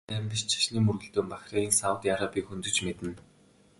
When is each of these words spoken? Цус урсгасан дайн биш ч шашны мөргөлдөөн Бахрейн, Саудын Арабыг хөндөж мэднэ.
Цус 0.03 0.07
урсгасан 0.07 0.19
дайн 0.19 0.31
биш 0.31 0.43
ч 0.49 0.51
шашны 0.53 0.79
мөргөлдөөн 0.85 1.27
Бахрейн, 1.31 1.71
Саудын 1.79 2.13
Арабыг 2.15 2.45
хөндөж 2.47 2.77
мэднэ. 2.85 3.11